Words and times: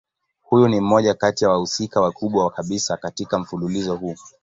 Huyu 0.43 0.67
ni 0.67 0.79
mmoja 0.81 1.13
kati 1.13 1.43
ya 1.43 1.49
wahusika 1.49 2.01
wakubwa 2.01 2.49
kabisa 2.51 2.97
katika 2.97 3.39
mfululizo 3.39 3.95
huu. 3.95 4.15